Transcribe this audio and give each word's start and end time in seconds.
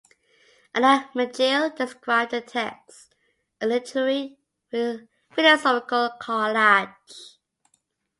Allan 0.73 1.07
Megill 1.13 1.75
described 1.75 2.31
the 2.31 2.41
text 2.41 3.13
as 3.61 3.67
a 3.67 3.67
literary-philosophical 3.67 6.09
collage. 6.19 7.35